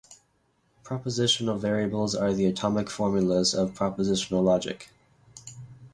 Propositional 0.83 1.59
variables 1.59 2.15
are 2.15 2.33
the 2.33 2.47
atomic 2.47 2.89
formulas 2.89 3.53
of 3.53 3.75
propositional 3.75 4.43
logic. 4.43 4.89